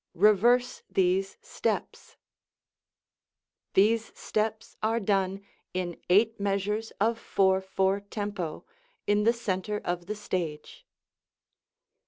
[0.15, 2.17] Reverse these steps.
[3.75, 8.65] These steps are done in eight measures of 4/4 tempo,
[9.05, 10.87] in the center of the stage.